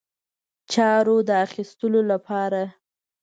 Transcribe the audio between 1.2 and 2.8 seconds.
د اخیستلو لپاره.